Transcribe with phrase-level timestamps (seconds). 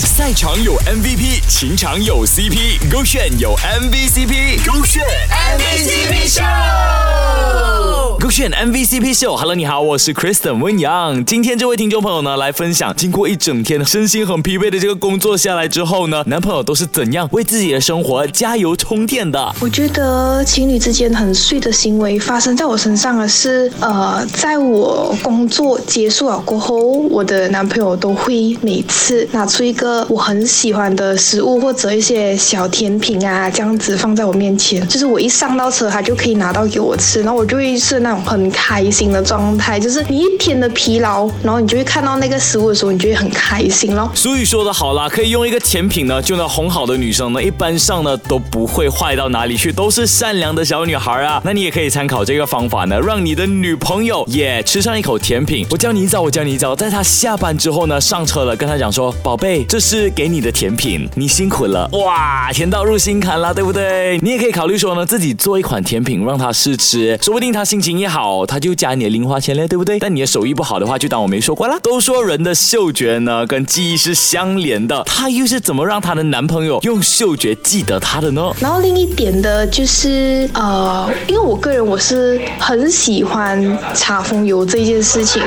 [0.00, 9.36] 赛场有 MVP，情场有 CP，勾选有 MVCp，勾选 MVCp Show，勾选 MVCp Show。
[9.36, 11.24] Hello，你好，我是 Kristen 温阳。
[11.24, 19.54] 今天这位听众朋友呢，来分享经过一整天身心很疲惫的这个工作下来之后呢，男朋友都是怎样为自己的生活加油充电的。
[19.60, 26.76] 我觉得情侣之间很碎的行为发生在我身上的是，呃，在我工作结束了过后，
[27.10, 44.10] 我的男朋友都会每次拿出一个我很喜欢的食物或者一些小甜品啊，这样子放在我面前，就是我一上到车，他就可以拿到给我吃，然后我就会是那种很开心的状态，就是你一天的疲劳，然后你就会看到那个食物的时候，你就会很开心咯。
[44.14, 51.40] 俗语说的好啦，可以用一个甜品呢就能哄好的女生呢，一般上呢都不会坏到哪里去，都是善良的小女孩啊。
[51.44, 55.66] 那你也可以参考这个方法呢，让你的女朋友也吃上一口甜品。
[55.70, 64.16] 我教你一招，我教你一招，在她下班之后呢，上车了，跟她讲说，宝贝，这是给你的甜品，你辛苦了，哇，甜到入心坎了，对不对？
[64.22, 69.98] 你也可以考虑说呢，自己做一款甜品让他试吃，说不定他心情一好，他就加你的零花钱嘞，对不对？
[69.98, 71.76] 但你的手艺不好的话，就当我没说过啦。
[71.82, 78.52] 都说人的嗅觉呢跟记忆是相连的，她又是怎么让她的男朋友用嗅觉记得她的呢？
[78.60, 85.42] 然后另一点的就是，呃，因为我个人我是很喜欢擦风油这件事情，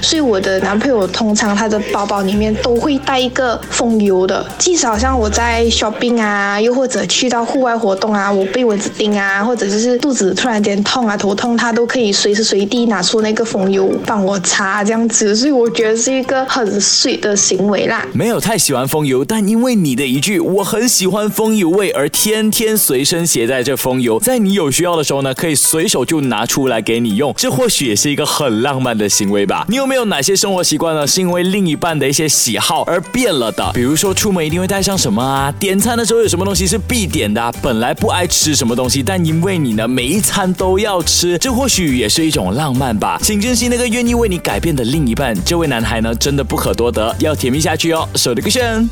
[0.00, 18.06] 所以我的男朋友通常他的包包里面都会带一个风油的，即使好像我在 shopping 啊，又或者去到户外活动啊，我被蚊子叮啊，或者就是肚子突然间痛啊、头痛，他都可以随时随地拿出那个风油帮我擦这样子，所以我觉得是一个很 sweet 的行为啦。
[18.12, 29.64] 没有太喜欢风油，但因为你的一句“我很喜欢风油味”而天天随身携带这风油，在你有需要的时候呢，可以随手就拿出来给你用，这或许也是一个很浪漫的行为吧。
[29.68, 33.61] 你有没有哪些生活习惯呢，是因为另一半的一些喜好而变了的？
[33.74, 35.52] 比如说出门一定会带上什么啊？
[35.58, 43.18] 点餐的时候有什么东西是必点的、本来不爱吃什么东西，但因为你呢每一餐都要吃，这或许也是一种浪漫吧。
[43.22, 48.08] 请珍惜那个愿意为你改变的另一半，这位男孩呢真的不可多得，要甜蜜下去哦。
[48.16, 48.88] 手的个选。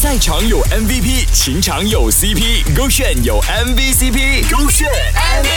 [0.00, 5.49] 赛场有 MVP，情场有 CP，勾选有 MVCp，勾选 MVP。